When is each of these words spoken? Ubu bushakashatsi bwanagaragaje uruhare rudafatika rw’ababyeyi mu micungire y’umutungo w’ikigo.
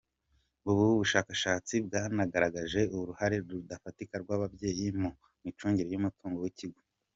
Ubu 0.69 0.83
bushakashatsi 1.01 1.73
bwanagaragaje 1.85 2.81
uruhare 2.97 3.37
rudafatika 3.49 4.13
rw’ababyeyi 4.23 4.85
mu 5.01 5.09
micungire 5.43 5.89
y’umutungo 5.91 6.37
w’ikigo. 6.43 6.79